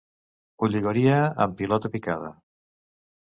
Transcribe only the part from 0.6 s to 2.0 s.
Ho lligaria en pilota